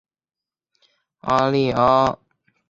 [1.19, 2.17] 阿利阿。